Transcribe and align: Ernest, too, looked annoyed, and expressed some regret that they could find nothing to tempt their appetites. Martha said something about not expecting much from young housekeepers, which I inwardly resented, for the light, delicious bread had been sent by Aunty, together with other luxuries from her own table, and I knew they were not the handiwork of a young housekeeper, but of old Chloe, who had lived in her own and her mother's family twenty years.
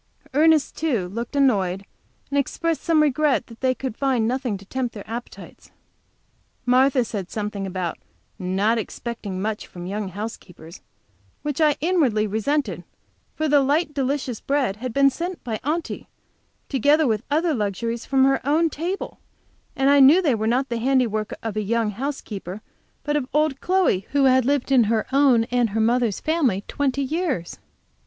Ernest, 0.33 0.75
too, 0.75 1.07
looked 1.09 1.35
annoyed, 1.35 1.85
and 2.31 2.39
expressed 2.39 2.81
some 2.81 3.03
regret 3.03 3.45
that 3.45 3.61
they 3.61 3.75
could 3.75 3.95
find 3.95 4.27
nothing 4.27 4.57
to 4.57 4.65
tempt 4.65 4.95
their 4.95 5.07
appetites. 5.07 5.69
Martha 6.65 7.05
said 7.05 7.29
something 7.29 7.67
about 7.67 7.99
not 8.39 8.79
expecting 8.79 9.39
much 9.39 9.67
from 9.67 9.85
young 9.85 10.07
housekeepers, 10.07 10.81
which 11.43 11.61
I 11.61 11.75
inwardly 11.81 12.25
resented, 12.25 12.83
for 13.35 13.47
the 13.47 13.59
light, 13.59 13.93
delicious 13.93 14.39
bread 14.41 14.77
had 14.77 14.91
been 14.91 15.11
sent 15.11 15.43
by 15.43 15.59
Aunty, 15.63 16.07
together 16.67 17.05
with 17.05 17.21
other 17.29 17.53
luxuries 17.53 18.03
from 18.03 18.23
her 18.23 18.41
own 18.43 18.71
table, 18.71 19.19
and 19.75 19.91
I 19.91 19.99
knew 19.99 20.19
they 20.19 20.33
were 20.33 20.47
not 20.47 20.69
the 20.69 20.79
handiwork 20.79 21.31
of 21.43 21.55
a 21.55 21.61
young 21.61 21.91
housekeeper, 21.91 22.63
but 23.03 23.15
of 23.15 23.27
old 23.35 23.61
Chloe, 23.61 24.07
who 24.13 24.23
had 24.23 24.45
lived 24.45 24.71
in 24.71 24.85
her 24.85 25.05
own 25.11 25.43
and 25.51 25.69
her 25.69 25.79
mother's 25.79 26.19
family 26.19 26.63
twenty 26.67 27.03
years. 27.03 27.59